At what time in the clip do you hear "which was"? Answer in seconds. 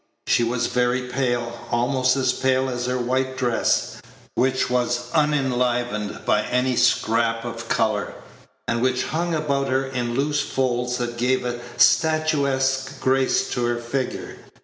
4.33-5.11